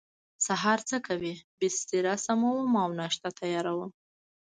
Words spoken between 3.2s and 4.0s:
تیاروم